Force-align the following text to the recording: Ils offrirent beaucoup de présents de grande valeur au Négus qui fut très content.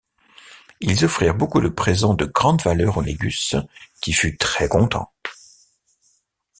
Ils 0.79 1.05
offrirent 1.05 1.35
beaucoup 1.35 1.61
de 1.61 1.69
présents 1.69 2.15
de 2.15 2.25
grande 2.25 2.63
valeur 2.63 2.97
au 2.97 3.03
Négus 3.03 3.53
qui 4.01 4.13
fut 4.13 4.35
très 4.35 4.67
content. 4.67 5.13